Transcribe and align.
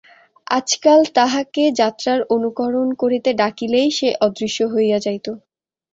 আজকাল 0.51 0.99
তাহাকে 1.15 1.63
যাত্রার 1.79 2.19
অনুকরণ 2.35 2.87
করিতে 2.93 3.29
ডাকিলেই 3.41 3.89
সে 3.91 4.09
অদৃশ্য 4.25 4.59
হইয়া 4.73 4.97
যাইত। 4.99 5.27